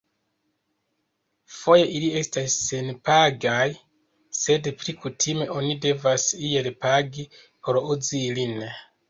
[1.57, 3.67] Foje ili estas senpagaj,
[4.39, 8.59] sed pli kutime oni devas iel pagi por uzi ilin.